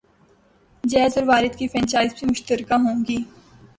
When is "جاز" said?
0.83-1.17